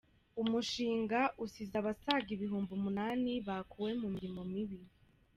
[0.41, 4.79] Umushinga usize abasaga ibihumbi umunani bakuwe mu mirimo mibi